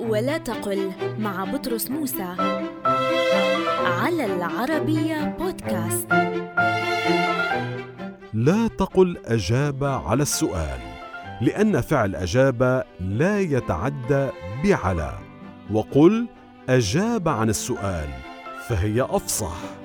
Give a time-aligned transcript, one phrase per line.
[0.00, 2.34] ولا تقل مع بطرس موسى
[4.02, 6.12] على العربية بودكاست.
[8.34, 10.80] لا تقل أجاب على السؤال
[11.40, 14.28] لأن فعل أجاب لا يتعدى
[14.64, 15.18] بعلى
[15.72, 16.26] وقل
[16.68, 18.08] أجاب عن السؤال
[18.68, 19.83] فهي أفصح.